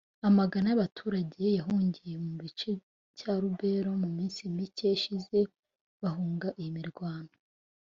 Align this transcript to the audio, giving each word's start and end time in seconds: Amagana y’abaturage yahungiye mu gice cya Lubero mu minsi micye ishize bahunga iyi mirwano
Amagana 0.27 0.65
y’abaturage 0.69 1.43
yahungiye 1.57 2.15
mu 2.23 2.31
gice 2.41 2.69
cya 3.17 3.31
Lubero 3.41 3.89
mu 4.01 4.09
minsi 4.17 4.39
micye 4.55 4.87
ishize 4.97 5.39
bahunga 6.01 6.47
iyi 6.59 6.71
mirwano 6.77 7.33